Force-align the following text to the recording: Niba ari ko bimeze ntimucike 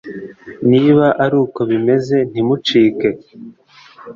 Niba 0.71 1.05
ari 1.23 1.37
ko 1.53 1.61
bimeze 1.71 2.15
ntimucike 2.29 3.09